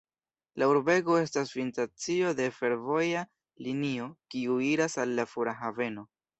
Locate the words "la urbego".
0.61-1.17